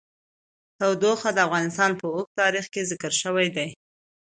تودوخه 0.79 1.29
د 1.33 1.37
افغانستان 1.47 1.91
په 1.99 2.05
اوږده 2.13 2.35
تاریخ 2.41 2.65
کې 2.73 2.87
ذکر 2.91 3.11
شوی 3.21 3.47
دی. 3.55 3.69